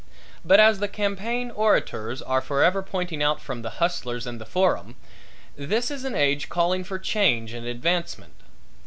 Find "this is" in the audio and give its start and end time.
5.55-6.05